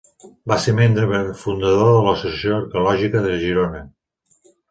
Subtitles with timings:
[0.51, 3.85] Va ser membre fundador de l'Associació Arqueològica de Girona.